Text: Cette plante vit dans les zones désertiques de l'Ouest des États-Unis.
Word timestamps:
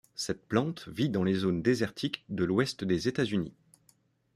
Cette 0.15 0.47
plante 0.47 0.87
vit 0.87 1.09
dans 1.09 1.23
les 1.23 1.35
zones 1.35 1.61
désertiques 1.61 2.25
de 2.29 2.43
l'Ouest 2.43 2.83
des 2.83 3.07
États-Unis. 3.07 3.53